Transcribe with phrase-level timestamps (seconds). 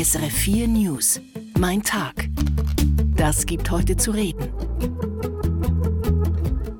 [0.00, 1.20] SRF 4 News.
[1.58, 2.28] Mein Tag.
[3.16, 4.48] Das gibt heute zu reden.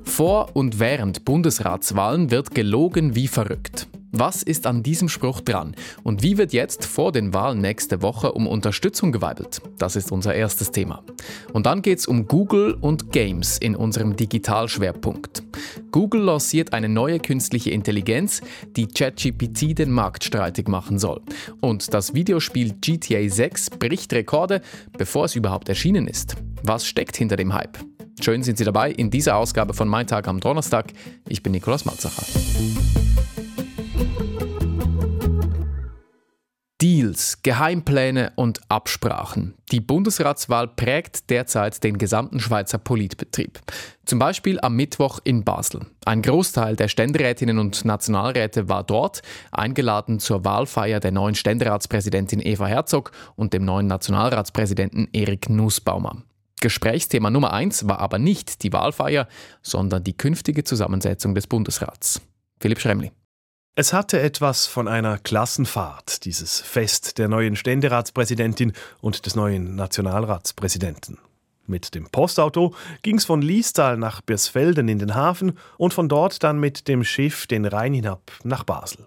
[0.04, 3.87] Vor und während Bundesratswahlen wird gelogen wie verrückt.
[4.12, 5.76] Was ist an diesem Spruch dran?
[6.02, 9.60] Und wie wird jetzt vor den Wahlen nächste Woche um Unterstützung geweibelt?
[9.76, 11.02] Das ist unser erstes Thema.
[11.52, 15.42] Und dann geht es um Google und Games in unserem Digitalschwerpunkt.
[15.90, 18.40] Google lanciert eine neue künstliche Intelligenz,
[18.76, 21.20] die ChatGPT den Markt streitig machen soll.
[21.60, 24.62] Und das Videospiel GTA 6 bricht Rekorde,
[24.96, 26.36] bevor es überhaupt erschienen ist.
[26.62, 27.76] Was steckt hinter dem Hype?
[28.20, 30.92] Schön sind Sie dabei in dieser Ausgabe von Mein Tag am Donnerstag.
[31.28, 32.24] Ich bin Nikolaus Malzacher.
[36.80, 39.54] Deals, Geheimpläne und Absprachen.
[39.72, 43.58] Die Bundesratswahl prägt derzeit den gesamten Schweizer Politbetrieb.
[44.04, 45.86] Zum Beispiel am Mittwoch in Basel.
[46.04, 52.66] Ein Großteil der Ständerätinnen und Nationalräte war dort, eingeladen zur Wahlfeier der neuen Ständeratspräsidentin Eva
[52.66, 56.22] Herzog und dem neuen Nationalratspräsidenten Erik Nussbaumer.
[56.60, 59.26] Gesprächsthema Nummer eins war aber nicht die Wahlfeier,
[59.62, 62.20] sondern die künftige Zusammensetzung des Bundesrats.
[62.60, 63.10] Philipp Schremli.
[63.80, 71.18] Es hatte etwas von einer Klassenfahrt, dieses Fest der neuen Ständeratspräsidentin und des neuen Nationalratspräsidenten.
[71.68, 76.42] Mit dem Postauto ging es von Liestal nach Birsfelden in den Hafen und von dort
[76.42, 79.06] dann mit dem Schiff den Rhein hinab nach Basel.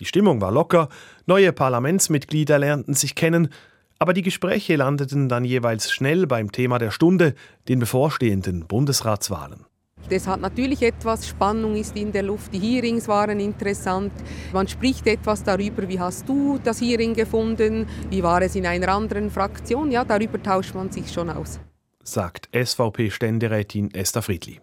[0.00, 0.88] Die Stimmung war locker,
[1.26, 3.50] neue Parlamentsmitglieder lernten sich kennen,
[3.98, 7.34] aber die Gespräche landeten dann jeweils schnell beim Thema der Stunde,
[7.68, 9.67] den bevorstehenden Bundesratswahlen.
[10.10, 14.12] Es hat natürlich etwas, Spannung ist in der Luft, die Hearings waren interessant.
[14.52, 18.88] Man spricht etwas darüber, wie hast du das Hearing gefunden, wie war es in einer
[18.88, 21.60] anderen Fraktion, ja, darüber tauscht man sich schon aus.
[22.02, 24.60] Sagt SVP-Ständerätin Esther Friedli.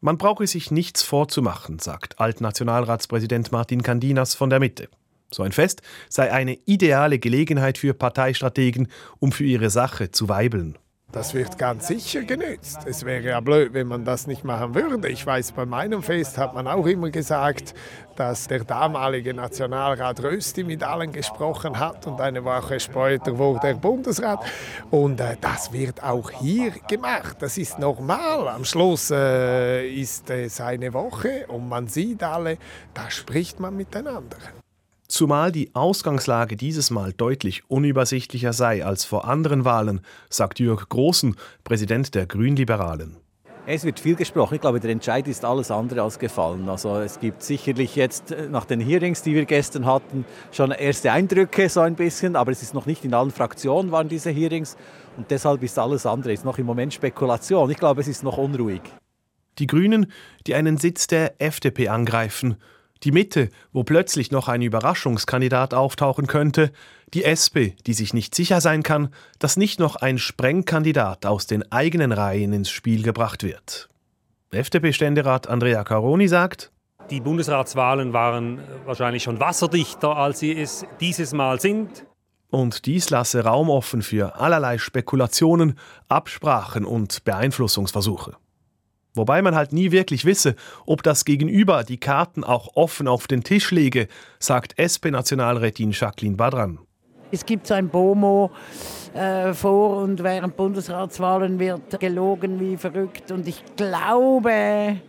[0.00, 4.88] Man brauche sich nichts vorzumachen, sagt Altnationalratspräsident Martin Candinas von der Mitte.
[5.30, 10.76] So ein Fest sei eine ideale Gelegenheit für Parteistrategen, um für ihre Sache zu weibeln.
[11.16, 12.80] Das wird ganz sicher genützt.
[12.84, 15.08] Es wäre ja blöd, wenn man das nicht machen würde.
[15.08, 17.72] Ich weiß, bei meinem Fest hat man auch immer gesagt,
[18.16, 23.76] dass der damalige Nationalrat Rösti mit allen gesprochen hat und eine Woche später wurde er
[23.76, 24.44] Bundesrat.
[24.90, 27.38] Und äh, das wird auch hier gemacht.
[27.40, 28.48] Das ist normal.
[28.48, 32.58] Am Schluss äh, ist es eine Woche und man sieht alle,
[32.92, 34.36] da spricht man miteinander.
[35.08, 40.00] Zumal die Ausgangslage dieses Mal deutlich unübersichtlicher sei als vor anderen Wahlen,
[40.30, 43.16] sagt Jörg Großen, Präsident der Grünliberalen.
[43.68, 44.54] Es wird viel gesprochen.
[44.54, 46.68] Ich glaube, der Entscheid ist alles andere als gefallen.
[46.68, 51.10] Also es gibt sicherlich jetzt äh, nach den Hearings, die wir gestern hatten, schon erste
[51.10, 54.76] Eindrücke so ein bisschen, aber es ist noch nicht in allen Fraktionen waren diese Hearings
[55.16, 57.70] und deshalb ist alles andere ist noch im Moment Spekulation.
[57.70, 58.82] Ich glaube, es ist noch unruhig.
[59.58, 60.12] Die Grünen,
[60.46, 62.56] die einen Sitz der FDP angreifen
[63.04, 66.72] die Mitte, wo plötzlich noch ein Überraschungskandidat auftauchen könnte,
[67.14, 71.70] die SP, die sich nicht sicher sein kann, dass nicht noch ein Sprengkandidat aus den
[71.70, 73.88] eigenen Reihen ins Spiel gebracht wird.
[74.50, 76.72] FDP-Ständerat Andrea Caroni sagt,
[77.10, 82.04] die Bundesratswahlen waren wahrscheinlich schon wasserdichter, als sie es dieses Mal sind.
[82.50, 85.78] Und dies lasse Raum offen für allerlei Spekulationen,
[86.08, 88.36] Absprachen und Beeinflussungsversuche.
[89.16, 90.54] Wobei man halt nie wirklich wisse,
[90.84, 96.78] ob das Gegenüber die Karten auch offen auf den Tisch lege, sagt SP-Nationalrätin Jacqueline Badran.
[97.32, 98.50] Es gibt so ein BOMO
[99.14, 103.32] äh, vor und während Bundesratswahlen wird gelogen wie verrückt.
[103.32, 105.00] Und ich glaube,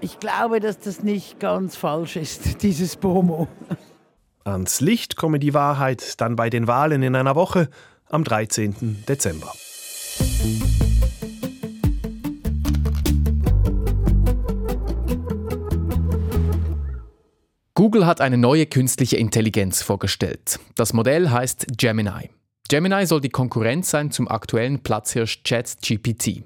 [0.00, 3.48] ich glaube, dass das nicht ganz falsch ist, dieses BOMO.
[4.44, 7.70] Ans Licht komme die Wahrheit dann bei den Wahlen in einer Woche
[8.10, 9.04] am 13.
[9.08, 9.52] Dezember.
[17.94, 20.58] Google hat eine neue künstliche Intelligenz vorgestellt.
[20.74, 22.28] Das Modell heißt Gemini.
[22.68, 26.42] Gemini soll die Konkurrenz sein zum aktuellen Platzhirsch ChatGPT.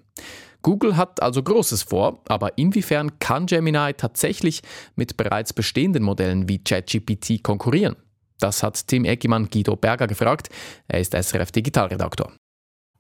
[0.61, 4.61] Google hat also Großes vor, aber inwiefern kann Gemini tatsächlich
[4.95, 7.97] mit bereits bestehenden Modellen wie ChatGPT konkurrieren?
[8.39, 10.51] Das hat Tim Eckimann Guido Berger gefragt.
[10.87, 12.31] Er ist SRF Digitalredaktor.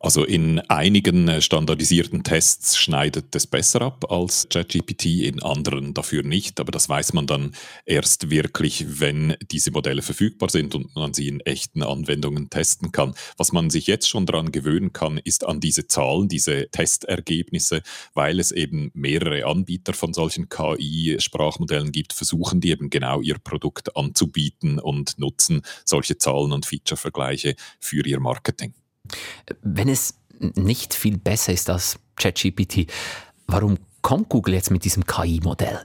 [0.00, 6.22] Also in einigen äh, standardisierten Tests schneidet es besser ab als ChatGPT, in anderen dafür
[6.22, 6.60] nicht.
[6.60, 7.52] Aber das weiß man dann
[7.84, 13.12] erst wirklich, wenn diese Modelle verfügbar sind und man sie in echten Anwendungen testen kann.
[13.38, 17.82] Was man sich jetzt schon daran gewöhnen kann, ist an diese Zahlen, diese Testergebnisse,
[18.14, 23.96] weil es eben mehrere Anbieter von solchen KI-Sprachmodellen gibt, versuchen die eben genau ihr Produkt
[23.96, 28.74] anzubieten und nutzen solche Zahlen und Feature-Vergleiche für ihr Marketing.
[29.62, 32.86] Wenn es nicht viel besser ist als ChatGPT,
[33.46, 35.84] warum kommt Google jetzt mit diesem KI-Modell?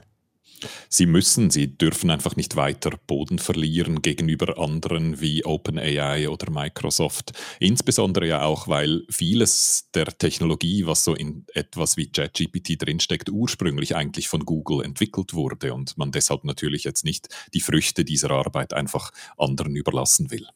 [0.88, 7.32] Sie müssen, sie dürfen einfach nicht weiter Boden verlieren gegenüber anderen wie OpenAI oder Microsoft.
[7.60, 13.96] Insbesondere ja auch, weil vieles der Technologie, was so in etwas wie ChatGPT drinsteckt, ursprünglich
[13.96, 18.72] eigentlich von Google entwickelt wurde und man deshalb natürlich jetzt nicht die Früchte dieser Arbeit
[18.72, 20.46] einfach anderen überlassen will.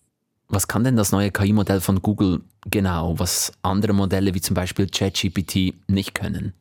[0.48, 4.88] Was kann denn das neue KI-Modell von Google genau, was andere Modelle wie zum Beispiel
[4.88, 6.54] ChatGPT nicht können?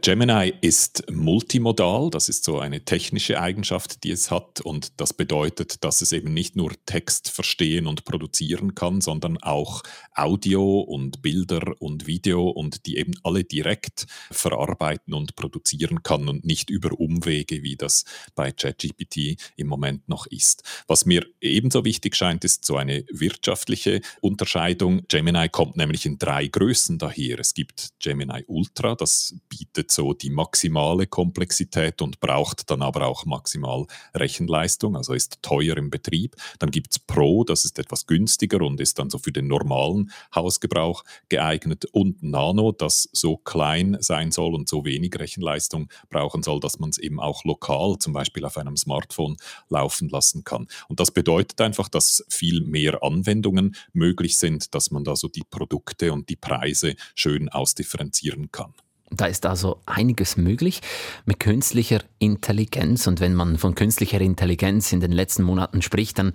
[0.00, 5.82] Gemini ist multimodal, das ist so eine technische Eigenschaft, die es hat und das bedeutet,
[5.82, 9.82] dass es eben nicht nur Text verstehen und produzieren kann, sondern auch
[10.14, 16.44] Audio und Bilder und Video und die eben alle direkt verarbeiten und produzieren kann und
[16.44, 18.04] nicht über Umwege, wie das
[18.34, 20.62] bei ChatGPT im Moment noch ist.
[20.86, 25.02] Was mir ebenso wichtig scheint, ist so eine wirtschaftliche Unterscheidung.
[25.08, 27.40] Gemini kommt nämlich in drei Größen daher.
[27.40, 33.24] Es gibt Gemini Ultra, das bietet so die maximale Komplexität und braucht dann aber auch
[33.24, 36.36] maximal Rechenleistung, also ist teuer im Betrieb.
[36.58, 40.10] Dann gibt es Pro, das ist etwas günstiger und ist dann so für den normalen
[40.34, 41.86] Hausgebrauch geeignet.
[41.86, 46.90] Und Nano, das so klein sein soll und so wenig Rechenleistung brauchen soll, dass man
[46.90, 49.36] es eben auch lokal, zum Beispiel auf einem Smartphone,
[49.68, 50.66] laufen lassen kann.
[50.88, 55.44] Und das bedeutet einfach, dass viel mehr Anwendungen möglich sind, dass man da so die
[55.48, 58.74] Produkte und die Preise schön ausdifferenzieren kann.
[59.10, 60.80] Da ist also einiges möglich
[61.24, 63.06] mit künstlicher Intelligenz.
[63.06, 66.32] Und wenn man von künstlicher Intelligenz in den letzten Monaten spricht, dann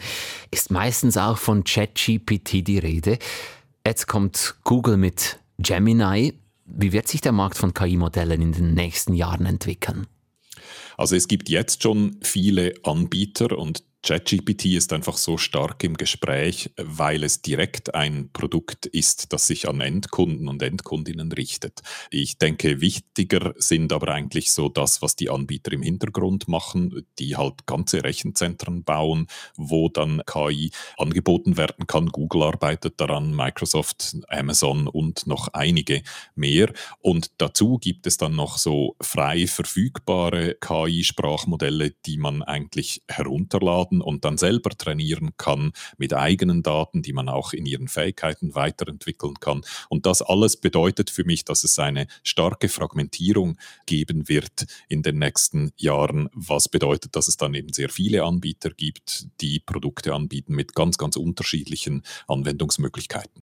[0.52, 3.20] ist meistens auch von ChatGPT die Rede.
[3.86, 6.34] Jetzt kommt Google mit Gemini.
[6.66, 10.08] Wie wird sich der Markt von KI-Modellen in den nächsten Jahren entwickeln?
[10.98, 16.72] Also es gibt jetzt schon viele Anbieter und ChatGPT ist einfach so stark im Gespräch,
[16.76, 21.82] weil es direkt ein Produkt ist, das sich an Endkunden und Endkundinnen richtet.
[22.12, 27.38] Ich denke, wichtiger sind aber eigentlich so das, was die Anbieter im Hintergrund machen, die
[27.38, 32.08] halt ganze Rechenzentren bauen, wo dann KI angeboten werden kann.
[32.08, 36.04] Google arbeitet daran, Microsoft, Amazon und noch einige
[36.36, 36.74] mehr.
[37.00, 44.02] Und dazu gibt es dann noch so frei verfügbare KI-Sprachmodelle, die man eigentlich herunterladen Daten
[44.02, 49.36] und dann selber trainieren kann mit eigenen Daten, die man auch in ihren Fähigkeiten weiterentwickeln
[49.40, 49.62] kann.
[49.90, 55.20] Und das alles bedeutet für mich, dass es eine starke Fragmentierung geben wird in den
[55.20, 60.56] nächsten Jahren, was bedeutet, dass es dann eben sehr viele Anbieter gibt, die Produkte anbieten
[60.56, 63.42] mit ganz, ganz unterschiedlichen Anwendungsmöglichkeiten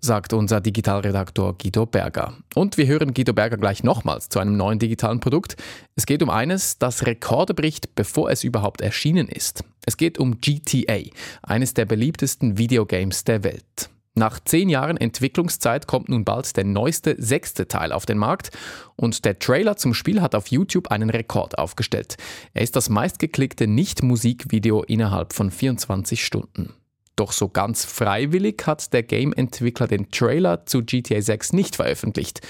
[0.00, 2.34] sagt unser Digitalredaktor Guido Berger.
[2.54, 5.56] Und wir hören Guido Berger gleich nochmals zu einem neuen digitalen Produkt.
[5.96, 9.64] Es geht um eines, das Rekorde bricht, bevor es überhaupt erschienen ist.
[9.86, 10.98] Es geht um GTA,
[11.42, 13.90] eines der beliebtesten Videogames der Welt.
[14.16, 18.50] Nach zehn Jahren Entwicklungszeit kommt nun bald der neueste sechste Teil auf den Markt
[18.94, 22.16] und der Trailer zum Spiel hat auf YouTube einen Rekord aufgestellt.
[22.52, 26.74] Er ist das meistgeklickte Nicht-Musikvideo innerhalb von 24 Stunden.
[27.16, 32.40] Doch so ganz freiwillig hat der Game-Entwickler den Trailer zu GTA 6 nicht veröffentlicht,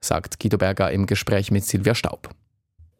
[0.00, 2.30] sagt Guido Berger im Gespräch mit Silvia Staub.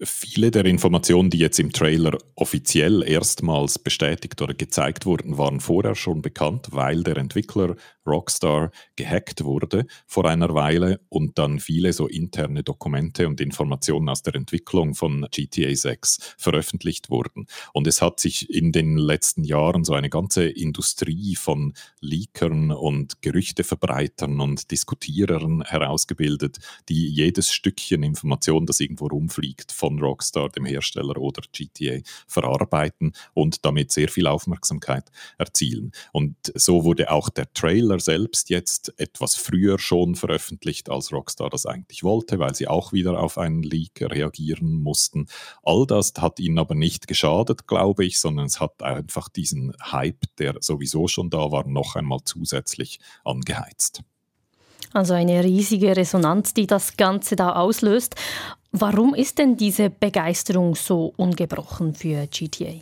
[0.00, 5.94] Viele der Informationen, die jetzt im Trailer offiziell erstmals bestätigt oder gezeigt wurden, waren vorher
[5.94, 7.76] schon bekannt, weil der Entwickler
[8.06, 14.22] Rockstar gehackt wurde vor einer Weile und dann viele so interne Dokumente und Informationen aus
[14.22, 17.46] der Entwicklung von GTA 6 veröffentlicht wurden.
[17.72, 23.22] Und es hat sich in den letzten Jahren so eine ganze Industrie von Leakern und
[23.22, 31.18] Gerüchteverbreitern und Diskutierern herausgebildet, die jedes Stückchen Information, das irgendwo rumfliegt, von Rockstar, dem Hersteller
[31.18, 35.92] oder GTA, verarbeiten und damit sehr viel Aufmerksamkeit erzielen.
[36.10, 41.66] Und so wurde auch der Trailer selbst jetzt etwas früher schon veröffentlicht, als Rockstar das
[41.66, 45.26] eigentlich wollte, weil sie auch wieder auf einen Leak reagieren mussten.
[45.62, 50.24] All das hat ihnen aber nicht geschadet, glaube ich, sondern es hat einfach diesen Hype,
[50.38, 54.02] der sowieso schon da war, noch einmal zusätzlich angeheizt.
[54.94, 58.14] Also eine riesige Resonanz, die das Ganze da auslöst.
[58.70, 62.74] Warum ist denn diese Begeisterung so ungebrochen für GTA?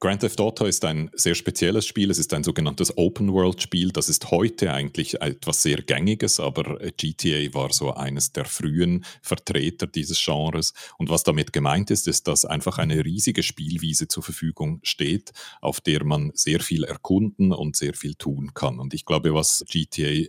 [0.00, 2.10] Grand Theft Auto ist ein sehr spezielles Spiel.
[2.10, 3.90] Es ist ein sogenanntes Open-World-Spiel.
[3.90, 9.86] Das ist heute eigentlich etwas sehr Gängiges, aber GTA war so eines der frühen Vertreter
[9.86, 10.74] dieses Genres.
[10.98, 15.80] Und was damit gemeint ist, ist, dass einfach eine riesige Spielwiese zur Verfügung steht, auf
[15.80, 18.80] der man sehr viel erkunden und sehr viel tun kann.
[18.80, 20.26] Und ich glaube, was GTA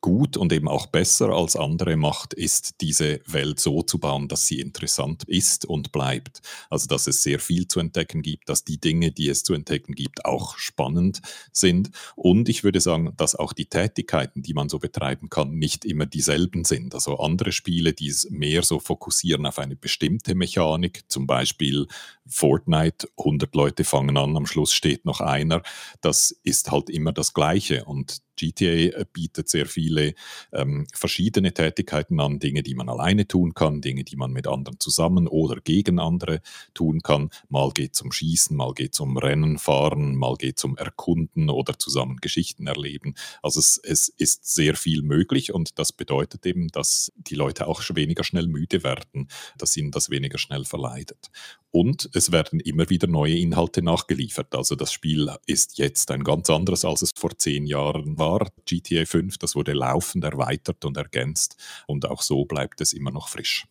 [0.00, 4.46] gut und eben auch besser als andere macht, ist diese Welt so zu bauen, dass
[4.46, 6.40] sie interessant ist und bleibt.
[6.70, 9.94] Also dass es sehr viel zu entdecken gibt, dass die Dinge, die es zu entdecken
[9.94, 11.20] gibt, auch spannend
[11.52, 11.90] sind.
[12.14, 16.06] Und ich würde sagen, dass auch die Tätigkeiten, die man so betreiben kann, nicht immer
[16.06, 16.94] dieselben sind.
[16.94, 21.88] Also andere Spiele, die es mehr so fokussieren auf eine bestimmte Mechanik, zum Beispiel
[22.26, 25.62] Fortnite, 100 Leute fangen an, am Schluss steht noch einer,
[26.00, 27.84] das ist halt immer das Gleiche.
[27.84, 30.14] Und GTA bietet sehr viele
[30.52, 34.80] ähm, verschiedene Tätigkeiten an, Dinge, die man alleine tun kann, Dinge, die man mit anderen
[34.80, 36.40] zusammen oder gegen andere
[36.74, 37.30] tun kann.
[37.48, 40.76] Mal geht es um Schießen, mal geht es um Rennen fahren, mal geht es um
[40.76, 43.14] Erkunden oder zusammen Geschichten erleben.
[43.42, 47.82] Also es, es ist sehr viel möglich und das bedeutet eben, dass die Leute auch
[47.90, 51.30] weniger schnell müde werden, dass ihnen das weniger schnell verleidet.
[51.70, 54.54] Und es werden immer wieder neue Inhalte nachgeliefert.
[54.54, 58.48] Also das Spiel ist jetzt ein ganz anderes, als es vor zehn Jahren war.
[58.64, 61.56] GTA 5, das wurde laufend erweitert und ergänzt.
[61.86, 63.66] Und auch so bleibt es immer noch frisch.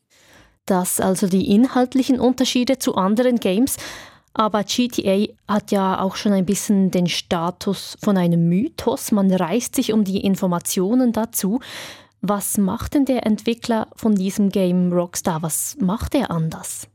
[0.67, 3.77] Das also die inhaltlichen Unterschiede zu anderen Games.
[4.33, 9.11] Aber GTA hat ja auch schon ein bisschen den Status von einem Mythos.
[9.11, 11.59] Man reißt sich um die Informationen dazu.
[12.21, 15.41] Was macht denn der Entwickler von diesem Game Rockstar?
[15.41, 16.87] Was macht er anders?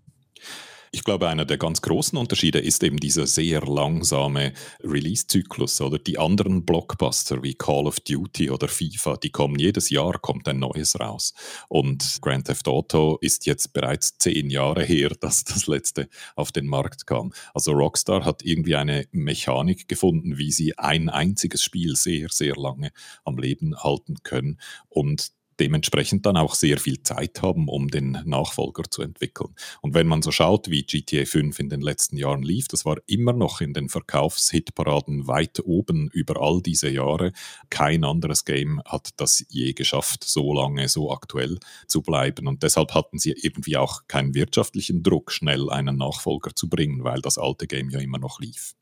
[0.95, 5.81] Ich glaube, einer der ganz großen Unterschiede ist eben dieser sehr langsame Release-Zyklus.
[5.81, 10.47] Oder die anderen Blockbuster wie Call of Duty oder FIFA, die kommen jedes Jahr, kommt
[10.49, 11.33] ein neues raus.
[11.71, 16.67] Und Grand Theft Auto ist jetzt bereits zehn Jahre her, dass das letzte auf den
[16.67, 17.33] Markt kam.
[17.55, 22.93] Also Rockstar hat irgendwie eine Mechanik gefunden, wie sie ein einziges Spiel sehr, sehr lange
[23.25, 24.61] am Leben halten können.
[24.91, 25.33] Und
[25.63, 29.55] dementsprechend dann auch sehr viel Zeit haben, um den Nachfolger zu entwickeln.
[29.81, 32.97] Und wenn man so schaut, wie GTA 5 in den letzten Jahren lief, das war
[33.07, 37.31] immer noch in den Verkaufshitparaden weit oben über all diese Jahre.
[37.71, 42.49] Kein anderes Game hat das je geschafft, so lange so aktuell zu bleiben.
[42.49, 47.21] Und deshalb hatten sie irgendwie auch keinen wirtschaftlichen Druck, schnell einen Nachfolger zu bringen, weil
[47.21, 48.75] das alte Game ja immer noch lief.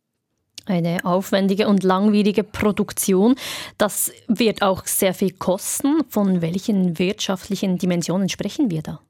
[0.67, 3.35] Eine aufwendige und langwierige Produktion.
[3.79, 6.03] Das wird auch sehr viel kosten.
[6.09, 9.01] Von welchen wirtschaftlichen Dimensionen sprechen wir da?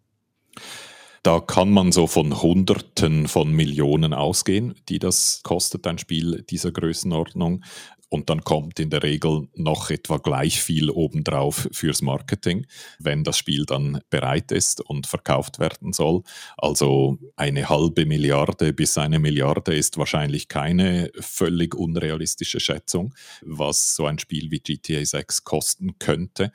[1.23, 6.73] Da kann man so von Hunderten von Millionen ausgehen, die das kostet, ein Spiel dieser
[6.73, 7.63] Größenordnung
[8.11, 12.67] und dann kommt in der Regel noch etwa gleich viel obendrauf fürs Marketing,
[12.99, 16.23] wenn das Spiel dann bereit ist und verkauft werden soll.
[16.59, 24.07] Also eine halbe Milliarde bis eine Milliarde ist wahrscheinlich keine völlig unrealistische Schätzung, was so
[24.07, 26.51] ein Spiel wie GTA 6 kosten könnte.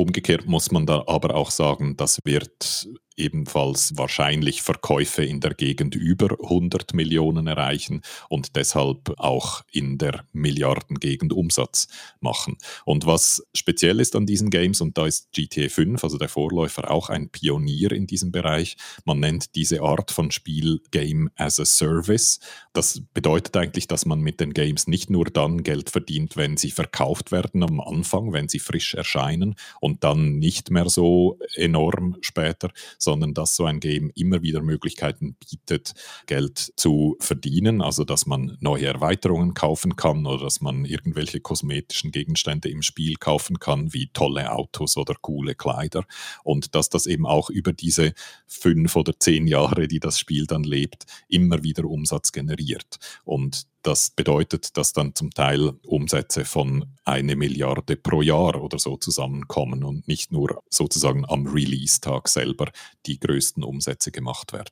[0.00, 2.88] Umgekehrt muss man da aber auch sagen, das wird
[3.20, 10.24] ebenfalls wahrscheinlich Verkäufe in der Gegend über 100 Millionen erreichen und deshalb auch in der
[10.32, 11.88] Milliardengegend Umsatz
[12.20, 12.56] machen.
[12.84, 16.90] Und was speziell ist an diesen Games, und da ist GTA 5, also der Vorläufer,
[16.90, 21.64] auch ein Pionier in diesem Bereich, man nennt diese Art von Spiel Game as a
[21.64, 22.40] Service.
[22.72, 26.70] Das bedeutet eigentlich, dass man mit den Games nicht nur dann Geld verdient, wenn sie
[26.70, 29.56] verkauft werden am Anfang, wenn sie frisch erscheinen
[29.90, 35.34] und dann nicht mehr so enorm später, sondern dass so ein Game immer wieder Möglichkeiten
[35.34, 35.94] bietet,
[36.26, 42.12] Geld zu verdienen, also dass man neue Erweiterungen kaufen kann oder dass man irgendwelche kosmetischen
[42.12, 46.04] Gegenstände im Spiel kaufen kann, wie tolle Autos oder coole Kleider
[46.44, 48.14] und dass das eben auch über diese
[48.46, 52.98] fünf oder zehn Jahre, die das Spiel dann lebt, immer wieder Umsatz generiert.
[53.24, 58.96] Und das bedeutet, dass dann zum Teil Umsätze von eine Milliarde pro Jahr oder so
[58.96, 62.70] zusammenkommen und nicht nur sozusagen am Release-Tag selber
[63.06, 64.70] die größten Umsätze gemacht werden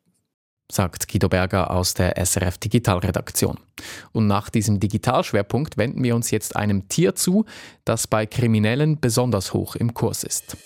[0.71, 3.59] sagt Guido Berger aus der SRF Digitalredaktion.
[4.13, 7.47] Und nach diesem Digitalschwerpunkt wenden wir uns jetzt einem Tier zu,
[7.85, 10.57] das bei Kriminellen besonders hoch im Kurs ist.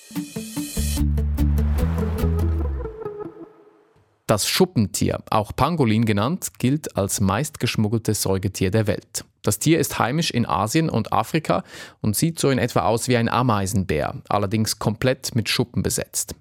[4.32, 9.26] Das Schuppentier, auch Pangolin genannt, gilt als meistgeschmuggeltes Säugetier der Welt.
[9.42, 11.64] Das Tier ist heimisch in Asien und Afrika
[12.00, 16.34] und sieht so in etwa aus wie ein Ameisenbär, allerdings komplett mit Schuppen besetzt.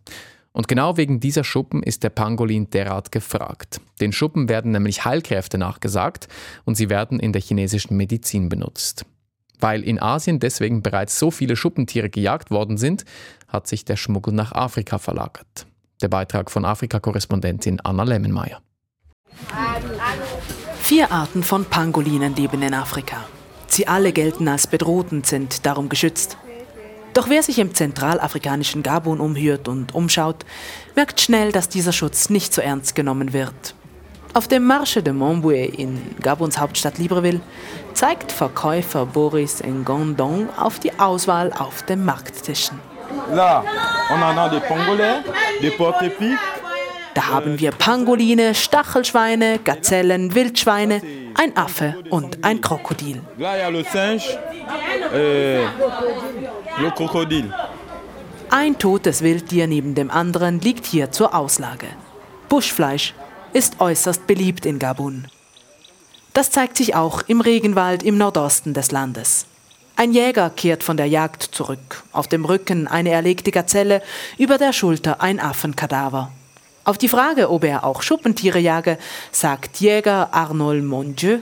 [0.54, 3.82] Und genau wegen dieser Schuppen ist der Pangolin derart gefragt.
[4.00, 6.30] Den Schuppen werden nämlich Heilkräfte nachgesagt
[6.64, 9.04] und sie werden in der chinesischen Medizin benutzt.
[9.60, 13.04] Weil in Asien deswegen bereits so viele Schuppentiere gejagt worden sind,
[13.50, 15.66] hat sich der Schmuggel nach Afrika verlagert.
[16.02, 18.60] Der Beitrag von Afrika-Korrespondentin Anna Lemmenmeier.
[20.82, 23.18] Vier Arten von Pangolinen leben in Afrika.
[23.68, 26.38] Sie alle gelten als bedroht und sind darum geschützt.
[27.14, 30.46] Doch wer sich im zentralafrikanischen Gabun umhört und umschaut,
[30.96, 33.76] merkt schnell, dass dieser Schutz nicht so ernst genommen wird.
[34.34, 37.42] Auf dem Marché de Montbouet in Gabons Hauptstadt Libreville
[37.94, 42.91] zeigt Verkäufer Boris Ngondong auf die Auswahl auf den Markttischen.
[43.34, 43.64] Là,
[44.10, 45.24] on en a des Pangolais,
[45.62, 46.06] des porte
[47.14, 51.02] Da haben wir Pangoline, Stachelschweine, Gazellen, Wildschweine,
[51.36, 53.22] ein Affe und ein Krokodil.
[53.38, 54.38] Là, il y a le singe,
[55.14, 55.68] euh,
[56.80, 57.54] le crocodile.
[58.50, 61.88] Ein totes Wildtier neben dem anderen liegt hier zur Auslage.
[62.50, 63.14] Buschfleisch
[63.54, 65.28] ist äußerst beliebt in Gabun.
[66.34, 69.46] Das zeigt sich auch im Regenwald im Nordosten des Landes.
[69.96, 72.04] Ein Jäger kehrt von der Jagd zurück.
[72.12, 74.02] Auf dem Rücken eine erlegte Gazelle,
[74.38, 76.32] über der Schulter ein Affenkadaver.
[76.84, 78.98] Auf die Frage, ob er auch Schuppentiere jage,
[79.32, 81.40] sagt Jäger Arnold Mondieu.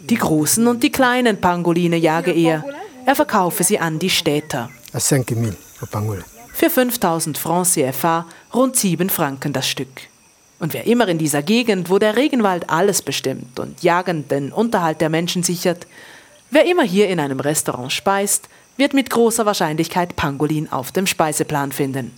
[0.00, 2.64] Die großen und die kleinen Pangoline jage er.
[3.06, 4.70] Er verkaufe sie an die Städter.
[6.52, 10.11] Für 5000 Francs CFA rund 7 Franken das Stück.
[10.62, 15.00] Und wer immer in dieser Gegend, wo der Regenwald alles bestimmt und jagend den Unterhalt
[15.00, 15.88] der Menschen sichert,
[16.52, 21.72] wer immer hier in einem Restaurant speist, wird mit großer Wahrscheinlichkeit Pangolin auf dem Speiseplan
[21.72, 22.12] finden.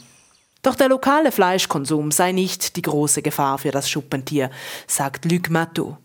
[0.60, 4.50] Doch der lokale Fleischkonsum sei nicht die große Gefahr für das Schuppentier,
[4.86, 5.96] sagt Luc Matou.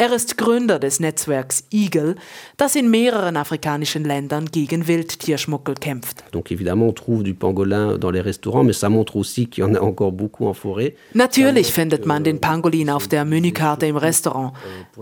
[0.00, 2.14] Er ist Gründer des Netzwerks Eagle,
[2.56, 6.24] das in mehreren afrikanischen Ländern gegen Wildtierschmuggel kämpft.
[6.32, 9.66] Donc évidemment, on trouve du pangolin dans les restaurants, mais ça montre aussi qu'il y
[9.66, 10.94] en a encore beaucoup en forêt.
[11.12, 14.54] Natürlich findet man den Pangolin auf der Menükarte im Restaurant,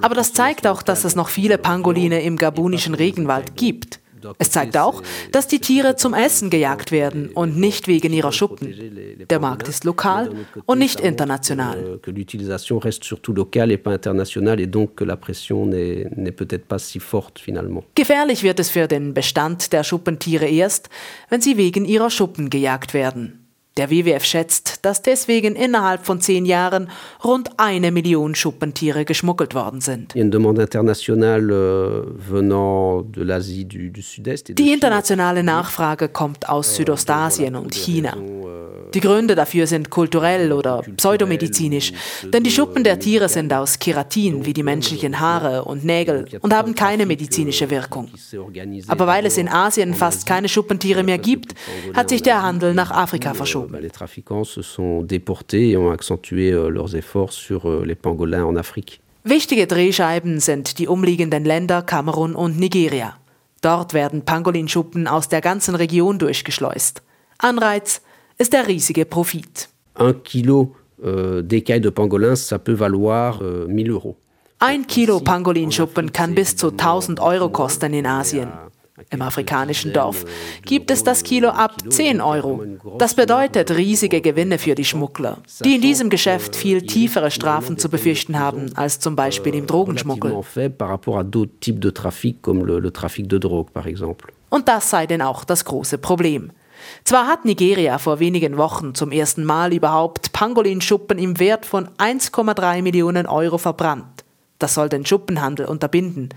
[0.02, 4.00] aber das zeigt auch, dass es noch viele Pangoline im gabunischen Regenwald gibt.
[4.38, 8.74] Es zeigt auch, dass die Tiere zum Essen gejagt werden und nicht wegen ihrer Schuppen.
[9.28, 10.30] Der Markt ist lokal
[10.66, 12.00] und nicht international.
[17.94, 20.88] Gefährlich wird es für den Bestand der Schuppentiere erst,
[21.28, 23.37] wenn sie wegen ihrer Schuppen gejagt werden.
[23.78, 26.90] Der WWF schätzt, dass deswegen innerhalb von zehn Jahren
[27.24, 30.16] rund eine Million Schuppentiere geschmuggelt worden sind.
[30.16, 30.24] Euh,
[34.54, 38.16] Die internationale Nachfrage kommt aus Südostasien und China.
[38.94, 41.92] Die Gründe dafür sind kulturell oder pseudomedizinisch,
[42.24, 46.54] denn die Schuppen der Tiere sind aus Keratin wie die menschlichen Haare und Nägel und
[46.54, 48.08] haben keine medizinische Wirkung.
[48.86, 51.54] Aber weil es in Asien fast keine Schuppentiere mehr gibt,
[51.94, 53.67] hat sich der Handel nach Afrika verschoben.
[53.80, 58.44] Les trafiquants se sont déportés et ont accentué euh, leurs efforts sur euh, les pangolins
[58.44, 59.00] en Afrique.
[59.24, 63.18] Wichtige Drehscheiben sind die umliegenden Länder Kamerun und Nigeria.
[63.60, 67.02] Dort werden Pangolinschuppen aus der ganzen Region durchgeschleust.
[67.38, 68.00] Anreiz
[68.38, 69.68] ist der riesige Profit.
[69.98, 74.16] Un kilo euh, d'écailles de pangolin, ça peut valoir euh, 1000 euros.
[74.60, 78.48] Ein Kilo Pangolinschuppen kann bis zu 1000 Euro kosten in Asien.
[79.10, 80.24] Im afrikanischen Dorf
[80.64, 82.64] gibt es das Kilo ab 10 Euro.
[82.98, 87.88] Das bedeutet riesige Gewinne für die Schmuggler, die in diesem Geschäft viel tiefere Strafen zu
[87.88, 90.32] befürchten haben als zum Beispiel im Drogenschmuggel.
[94.50, 96.50] Und das sei denn auch das große Problem.
[97.04, 102.82] Zwar hat Nigeria vor wenigen Wochen zum ersten Mal überhaupt Pangolinschuppen im Wert von 1,3
[102.82, 104.24] Millionen Euro verbrannt.
[104.58, 106.30] Das soll den Schuppenhandel unterbinden.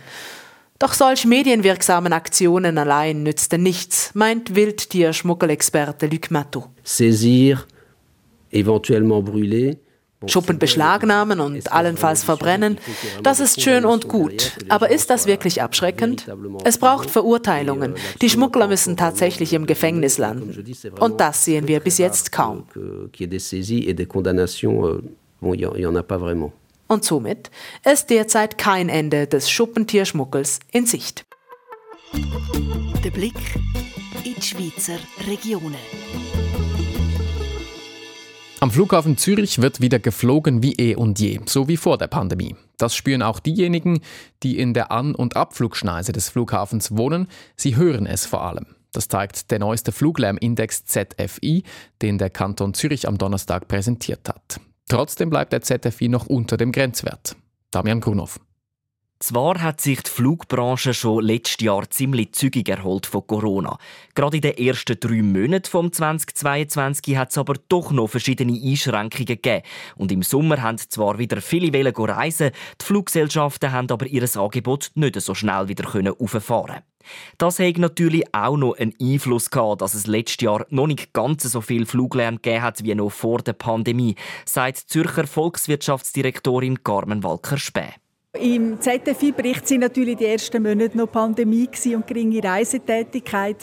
[0.82, 6.64] Doch solch medienwirksamen Aktionen allein nützten nichts, meint Wildtierschmuggelexperte Luc Matou.
[6.84, 7.68] Saisir,
[8.52, 9.76] éventuellement brûler,
[10.26, 12.80] Schuppen beschlagnahmen und allenfalls verbrennen,
[13.22, 14.54] das ist schön und gut.
[14.70, 16.26] Aber ist das wirklich abschreckend?
[16.64, 17.94] Es braucht Verurteilungen.
[18.22, 20.56] Die Schmuggler müssen tatsächlich im Gefängnis landen.
[21.00, 22.66] Und das sehen wir bis jetzt kaum.
[26.92, 27.52] Und somit
[27.90, 31.24] ist derzeit kein Ende des Schuppentierschmuggels in Sicht.
[33.02, 33.38] Der Blick
[34.26, 35.78] in die Schweizer Regionen.
[38.60, 42.58] Am Flughafen Zürich wird wieder geflogen wie eh und je, so wie vor der Pandemie.
[42.78, 44.02] Das spüren auch diejenigen,
[44.44, 47.30] die in der An- und Abflugschneise des Flughafens wohnen.
[47.56, 48.66] Sie hören es vor allem.
[48.92, 51.64] Das zeigt der neueste Fluglärmindex ZFI,
[52.02, 54.60] den der Kanton Zürich am Donnerstag präsentiert hat.
[54.88, 57.36] Trotzdem bleibt der ZFI noch unter dem Grenzwert.
[57.72, 58.40] Damian Grunhoff.
[59.22, 63.78] Zwar hat sich die Flugbranche schon letztes Jahr ziemlich zügig erholt von Corona.
[64.16, 69.28] Gerade in den ersten drei Monaten vom 2022 hat es aber doch noch verschiedene Einschränkungen
[69.28, 69.62] gegeben.
[69.96, 72.50] Und im Sommer haben zwar wieder viele Wellen reisen,
[72.82, 75.88] die Fluggesellschaften haben aber ihr Angebot nicht so schnell wieder
[76.20, 76.82] auffahren
[77.38, 81.44] das hat natürlich auch noch einen Einfluss gehabt, dass es letztes Jahr noch nicht ganz
[81.44, 87.94] so viel Fluglärm gegeben hat wie noch vor der Pandemie, sagt Zürcher Volkswirtschaftsdirektorin Carmen Walker-Späh.
[88.40, 93.58] Im ZFI-Bericht sind natürlich die ersten Monate noch Pandemie und geringe Reisetätigkeit.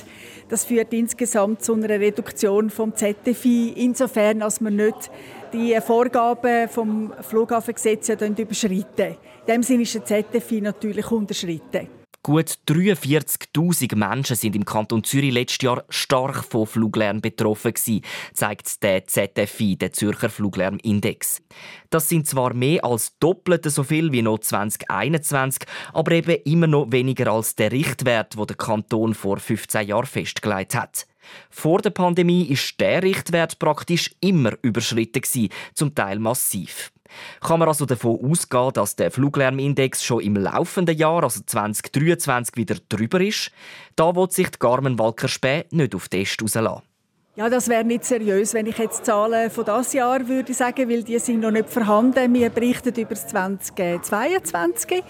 [0.50, 5.10] Das führt insgesamt zu einer Reduktion vom ZFI, insofern, als wir nicht
[5.54, 9.16] die Vorgaben vom Flughafengesetz überschreiten.
[9.46, 11.97] In dem Sinne ist der ZFI natürlich unterschritten.
[12.28, 18.02] Gut 43.000 Menschen sind im Kanton Zürich letztes Jahr stark von Fluglärm betroffen gewesen,
[18.34, 21.40] zeigt der ZFI, der Zürcher Fluglärmindex.
[21.88, 25.62] Das sind zwar mehr als doppelt so viel wie noch 2021,
[25.94, 30.74] aber eben immer noch weniger als der Richtwert, wo der Kanton vor 15 Jahren festgelegt
[30.74, 31.06] hat.
[31.48, 36.92] Vor der Pandemie ist der Richtwert praktisch immer überschritten gewesen, zum Teil massiv.
[37.40, 42.76] Kann man also davon ausgehen, dass der Fluglärmindex schon im laufenden Jahr, also 2023, wieder
[42.88, 43.50] drüber ist?
[43.96, 45.28] Da wird sich die Garmin Walker
[45.70, 46.82] nicht auf Test rauslassen.
[47.38, 51.04] Ja, das wäre nicht seriös, wenn ich jetzt Zahlen von das Jahr würde sagen, weil
[51.04, 52.34] die sind noch nicht vorhanden.
[52.34, 55.04] Wir berichten über das 2022.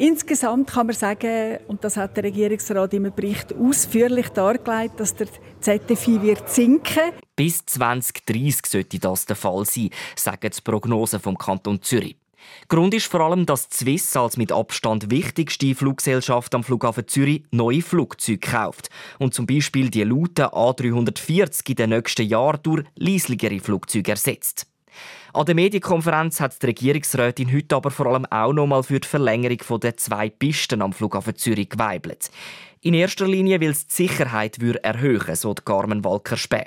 [0.00, 5.28] Insgesamt kann man sagen, und das hat der Regierungsrat im Bericht ausführlich dargelegt, dass der
[5.60, 7.12] ZFI wird sinken.
[7.36, 12.16] Bis 2030 sollte das der Fall sein, sagen die Prognosen vom Kanton Zürich.
[12.68, 17.82] Grund ist vor allem, dass Swiss als mit Abstand wichtigste Fluggesellschaft am Flughafen Zürich neue
[17.82, 24.12] Flugzeuge kauft und zum Beispiel die lauten A340 in den nächsten Jahren durch leisligere Flugzeuge
[24.12, 24.69] ersetzt.
[25.32, 29.06] An der Medienkonferenz hat die Regierungsrätin heute aber vor allem auch noch mal für die
[29.06, 32.30] Verlängerung der zwei Pisten am Flughafen Zürich geweibelt.
[32.80, 36.66] In erster Linie, weil es die Sicherheit erhöhen so die Carmen Walker Späh.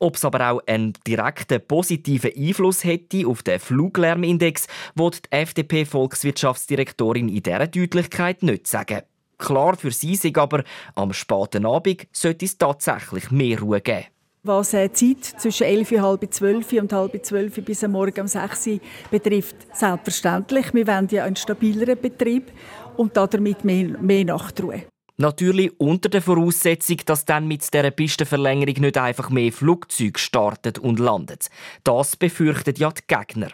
[0.00, 7.28] Ob es aber auch einen direkten positiven Einfluss hätte auf den Fluglärmindex, wird die FDP-Volkswirtschaftsdirektorin
[7.28, 9.02] in dieser Deutlichkeit nicht sagen.
[9.38, 10.64] Klar für sie ist aber,
[10.96, 14.06] am späten Abend sollte es tatsächlich mehr Ruhe geben.
[14.44, 18.26] Was die Zeit zwischen 11 und halb 12 und halb 12 bis am Morgen um
[18.26, 20.74] 6 Uhr betrifft, selbstverständlich.
[20.74, 22.50] Wir wollen ja einen stabileren Betrieb
[22.96, 24.82] und damit mehr, mehr Nachtruhe.
[25.16, 30.98] Natürlich unter der Voraussetzung, dass dann mit dieser Pistenverlängerung nicht einfach mehr Flugzeuge startet und
[30.98, 31.48] landet.
[31.84, 33.50] Das befürchten ja die Gegner.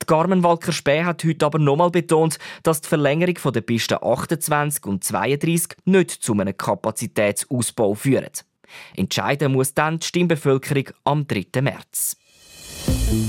[0.00, 4.86] Die Carmen Walker Späh hat heute aber nochmal betont, dass die Verlängerung der Pisten 28
[4.86, 8.44] und 32 nicht zu einem Kapazitätsausbau führt.
[8.96, 11.62] Entscheiden muss dann die Stimmbevölkerung am 3.
[11.62, 12.16] März.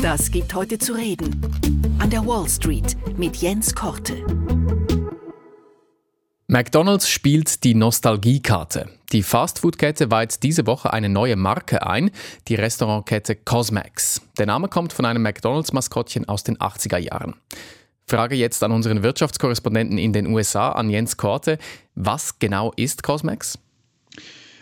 [0.02, 1.42] Das gibt heute zu reden.
[2.00, 4.24] An der Wall Street mit Jens Korte.
[6.48, 8.90] McDonald's spielt die Nostalgiekarte.
[9.14, 12.12] Die Fastfood-Kette weiht diese Woche eine neue Marke ein,
[12.50, 14.22] die Restaurantkette Cosmex.
[14.38, 17.36] Der Name kommt von einem McDonald's-Maskottchen aus den 80er Jahren.
[18.06, 21.58] Frage jetzt an unseren Wirtschaftskorrespondenten in den USA, an Jens Korte.
[21.96, 23.58] Was genau ist Cosmex?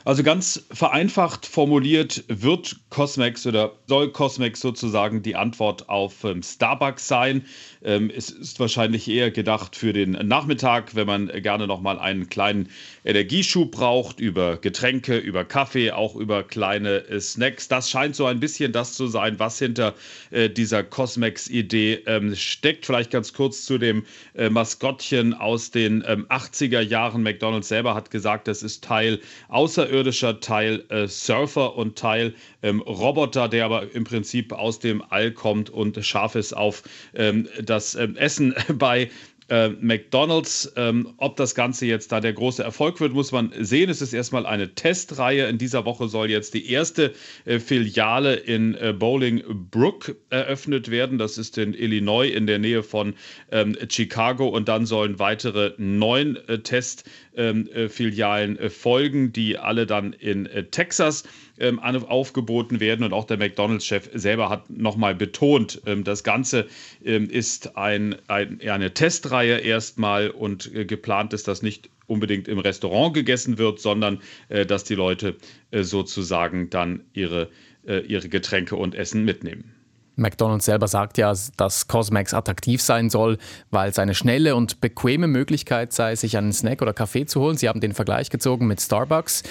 [0.05, 7.07] Also ganz vereinfacht formuliert wird Cosmex oder soll Cosmex sozusagen die Antwort auf ähm, Starbucks
[7.07, 7.45] sein.
[7.83, 12.29] Ähm, es ist wahrscheinlich eher gedacht für den Nachmittag, wenn man gerne noch mal einen
[12.29, 12.69] kleinen
[13.03, 17.67] Energieschub braucht über Getränke, über Kaffee, auch über kleine äh, Snacks.
[17.67, 19.95] Das scheint so ein bisschen das zu sein, was hinter
[20.31, 22.85] äh, dieser Cosmex-Idee ähm, steckt.
[22.85, 27.23] Vielleicht ganz kurz zu dem äh, Maskottchen aus den ähm, 80er Jahren.
[27.23, 32.78] McDonald's selber hat gesagt, das ist Teil außer außerirdischer, Teil äh, Surfer und Teil ähm,
[32.81, 37.95] Roboter, der aber im Prinzip aus dem All kommt und scharf ist auf ähm, das
[37.95, 39.09] ähm, Essen bei
[39.49, 40.71] äh, McDonald's.
[40.75, 43.89] Ähm, ob das Ganze jetzt da der große Erfolg wird, muss man sehen.
[43.89, 45.47] Es ist erstmal eine Testreihe.
[45.47, 47.13] In dieser Woche soll jetzt die erste
[47.45, 51.17] äh, Filiale in äh, Bowling Brook eröffnet werden.
[51.17, 53.15] Das ist in Illinois in der Nähe von
[53.51, 54.47] ähm, Chicago.
[54.47, 60.65] Und dann sollen weitere neun äh, Testfilialen ähm, äh, folgen, die alle dann in äh,
[60.65, 61.23] Texas
[61.59, 63.03] ähm, aufgeboten werden.
[63.03, 66.67] Und auch der McDonalds-Chef selber hat nochmal betont, ähm, das Ganze
[67.03, 72.59] ähm, ist ein, ein, eine Testreihe erstmal und äh, geplant ist, dass nicht unbedingt im
[72.59, 75.35] Restaurant gegessen wird, sondern äh, dass die Leute
[75.71, 77.49] äh, sozusagen dann ihre,
[77.85, 79.78] äh, ihre Getränke und Essen mitnehmen.
[80.19, 83.37] McDonald's selber sagt ja, dass Cosmex attraktiv sein soll,
[83.71, 87.57] weil es eine schnelle und bequeme Möglichkeit sei, sich einen Snack oder Kaffee zu holen.
[87.57, 89.43] Sie haben den Vergleich gezogen mit Starbucks.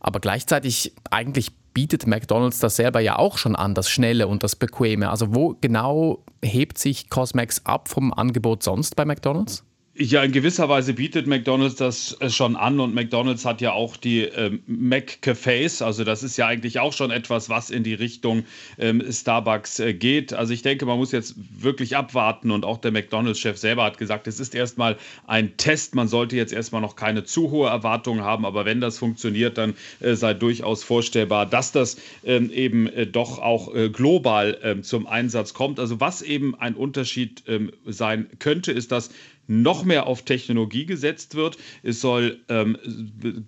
[0.00, 4.56] Aber gleichzeitig eigentlich bietet McDonald's das selber ja auch schon an, das Schnelle und das
[4.56, 5.10] Bequeme.
[5.10, 9.64] Also wo genau hebt sich Cosmex ab vom Angebot sonst bei McDonald's?
[9.98, 13.96] Ja, in gewisser Weise bietet McDonald's das äh, schon an und McDonald's hat ja auch
[13.96, 18.44] die ähm, McCafés, also das ist ja eigentlich auch schon etwas, was in die Richtung
[18.78, 20.34] ähm, Starbucks äh, geht.
[20.34, 24.26] Also ich denke, man muss jetzt wirklich abwarten und auch der McDonald's-Chef selber hat gesagt,
[24.26, 28.44] es ist erstmal ein Test, man sollte jetzt erstmal noch keine zu hohe Erwartungen haben,
[28.44, 33.38] aber wenn das funktioniert, dann äh, sei durchaus vorstellbar, dass das ähm, eben äh, doch
[33.38, 35.80] auch äh, global ähm, zum Einsatz kommt.
[35.80, 39.08] Also was eben ein Unterschied ähm, sein könnte, ist, dass
[39.48, 41.56] noch mehr auf Technologie gesetzt wird.
[41.82, 42.76] Es soll ähm,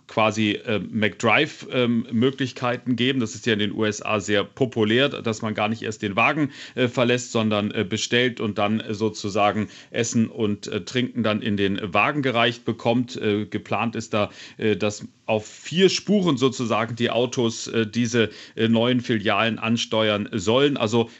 [0.06, 3.20] quasi äh, McDrive-Möglichkeiten ähm, geben.
[3.20, 6.50] Das ist ja in den USA sehr populär, dass man gar nicht erst den Wagen
[6.74, 11.56] äh, verlässt, sondern äh, bestellt und dann äh, sozusagen Essen und äh, Trinken dann in
[11.56, 13.16] den Wagen gereicht bekommt.
[13.16, 14.30] Äh, geplant ist da,
[14.78, 20.76] dass auf vier Spuren sozusagen die Autos diese neuen Filialen ansteuern sollen.
[20.76, 21.10] Also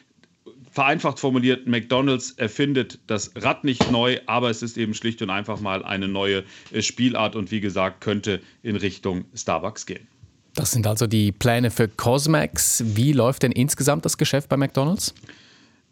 [0.78, 5.60] vereinfacht formuliert, McDonald's erfindet das Rad nicht neu, aber es ist eben schlicht und einfach
[5.60, 10.06] mal eine neue äh, Spielart und wie gesagt, könnte in Richtung Starbucks gehen.
[10.54, 12.84] Das sind also die Pläne für Cosmax.
[12.94, 15.14] Wie läuft denn insgesamt das Geschäft bei McDonald's?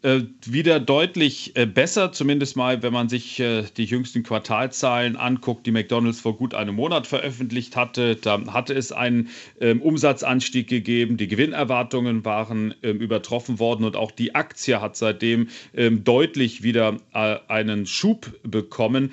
[0.03, 5.65] Äh, wieder deutlich äh, besser, zumindest mal, wenn man sich äh, die jüngsten Quartalzahlen anguckt,
[5.65, 8.15] die McDonald's vor gut einem Monat veröffentlicht hatte.
[8.15, 9.29] Da hatte es einen
[9.59, 15.49] ähm, Umsatzanstieg gegeben, die Gewinnerwartungen waren ähm, übertroffen worden und auch die Aktie hat seitdem
[15.73, 19.11] ähm, deutlich wieder einen Schub bekommen.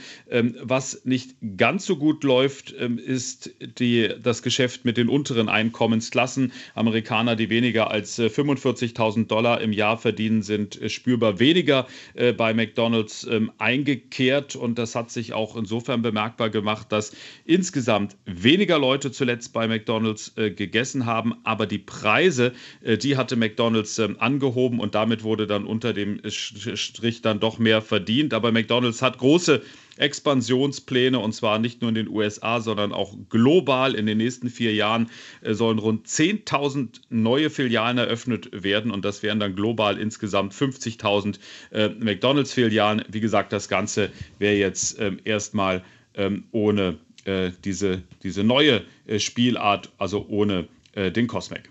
[0.60, 6.52] Was nicht ganz so gut läuft, ist die, das Geschäft mit den unteren Einkommensklassen.
[6.74, 12.32] Amerikaner, die weniger als 45.000 äh, Dollar im Jahr verdienen, sind äh, spürbar weniger äh,
[12.32, 14.56] bei McDonald's ähm, eingekehrt.
[14.56, 17.12] Und das hat sich auch insofern bemerkbar gemacht, dass
[17.44, 21.34] insgesamt weniger Leute zuletzt bei McDonald's äh, gegessen haben.
[21.44, 27.22] Aber die Preise, die hatte McDonald's ähm, angehoben und damit wurde dann unter dem Strich
[27.22, 28.34] dann doch mehr verdient.
[28.34, 29.62] Aber McDonald's hat große
[29.96, 33.94] Expansionspläne und zwar nicht nur in den USA, sondern auch global.
[33.94, 35.10] In den nächsten vier Jahren
[35.42, 41.38] äh, sollen rund 10.000 neue Filialen eröffnet werden und das wären dann global insgesamt 50.000
[41.70, 43.04] äh, McDonalds-Filialen.
[43.10, 45.82] Wie gesagt, das Ganze wäre jetzt ähm, erstmal
[46.14, 51.70] ähm, ohne äh, diese, diese neue äh, Spielart, also ohne äh, den Cosmic.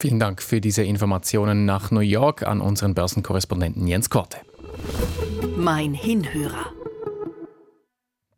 [0.00, 4.38] Vielen Dank für diese Informationen nach New York an unseren Börsenkorrespondenten Jens Korte.
[5.56, 6.66] Mein Hinhörer.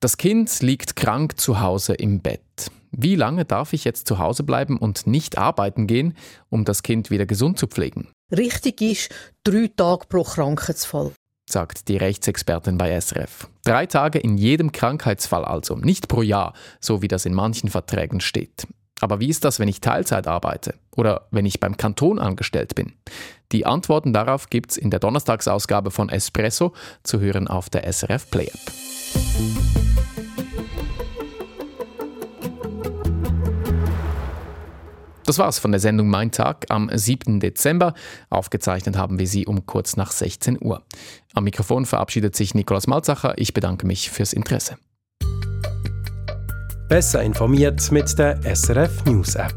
[0.07, 2.71] Das Kind liegt krank zu Hause im Bett.
[2.93, 6.17] Wie lange darf ich jetzt zu Hause bleiben und nicht arbeiten gehen,
[6.49, 8.07] um das Kind wieder gesund zu pflegen?
[8.31, 11.11] Richtig ist drei Tage pro Krankheitsfall
[11.49, 13.49] sagt die Rechtsexpertin bei SRF.
[13.65, 18.21] Drei Tage in jedem Krankheitsfall also, nicht pro Jahr, so wie das in manchen Verträgen
[18.21, 18.67] steht.
[19.01, 22.95] Aber wie ist das, wenn ich Teilzeit arbeite oder wenn ich beim Kanton angestellt bin?
[23.53, 28.47] Die Antworten darauf gibt's in der Donnerstagsausgabe von Espresso zu hören auf der SRF Play
[28.47, 28.73] App.
[35.27, 37.41] Das war's von der Sendung Mein Tag am 7.
[37.41, 37.95] Dezember.
[38.31, 40.83] Aufgezeichnet haben wir sie um kurz nach 16 Uhr.
[41.35, 43.35] Am Mikrofon verabschiedet sich Nikolaus Malzacher.
[43.37, 44.77] Ich bedanke mich fürs Interesse.
[46.89, 49.55] Besser informiert mit der SRF News App.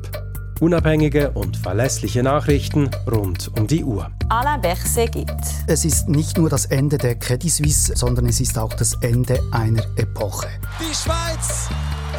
[0.61, 4.09] Unabhängige und verlässliche Nachrichten rund um die Uhr.
[4.29, 5.31] Alain Berset gibt.
[5.67, 9.39] Es ist nicht nur das Ende der Credit Suisse, sondern es ist auch das Ende
[9.51, 10.47] einer Epoche.
[10.79, 11.69] Die Schweiz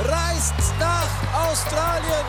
[0.05, 2.25] reist nach Australien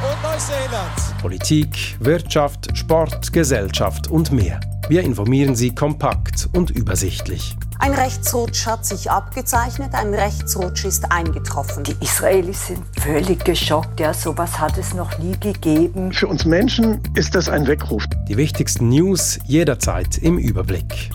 [0.00, 1.20] und Neuseeland.
[1.20, 4.60] Politik, Wirtschaft, Sport, Gesellschaft und mehr.
[4.88, 7.56] Wir informieren Sie kompakt und übersichtlich.
[7.78, 11.84] Ein Rechtsrutsch hat sich abgezeichnet, ein Rechtsrutsch ist eingetroffen.
[11.84, 16.12] Die Israelis sind völlig geschockt, ja, sowas hat es noch nie gegeben.
[16.12, 18.04] Für uns Menschen ist das ein Weckruf.
[18.28, 21.10] Die wichtigsten News jederzeit im Überblick.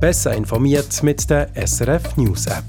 [0.00, 2.64] Besser informiert mit der SRF News App.